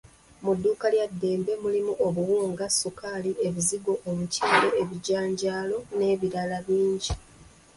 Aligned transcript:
Mu 0.43 0.53
duuka 0.61 0.87
lya 0.93 1.05
Dembe 1.21 1.53
mulimu 1.63 1.93
obuwunga, 2.05 2.65
sukali, 2.79 3.31
ebizigo, 3.47 3.93
omuceere, 4.09 4.69
ebijanjaalo, 4.81 5.77
n'ebirala 5.97 6.57
bingi. 6.65 7.13